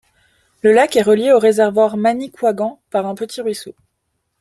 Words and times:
Le 0.63 0.73
lac 0.73 0.95
est 0.95 1.03
relié 1.03 1.31
au 1.31 1.37
réservoir 1.37 1.95
Manicouagan 1.95 2.81
par 2.89 3.05
un 3.05 3.13
petit 3.13 3.39
ruisseau. 3.39 3.75